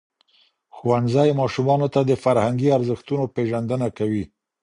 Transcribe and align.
ښوونځی 0.75 1.29
ماشومانو 1.41 1.87
ته 1.93 1.99
د 2.09 2.11
فرهنګي 2.23 2.69
ارزښتونو 2.77 3.23
پېژندنه 3.35 3.87
کوي. 3.97 4.23